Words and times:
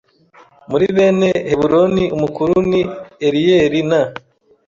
muri 0.69 0.85
bene 0.95 1.29
Heburoni 1.49 2.03
umukuru 2.15 2.53
ni 2.69 2.81
Eliyeli 3.27 3.81
na 3.89 4.01